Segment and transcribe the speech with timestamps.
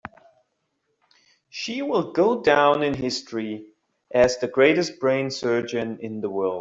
[1.51, 3.67] She will go down in history
[4.09, 6.59] as the greatest brain surgeon in the world.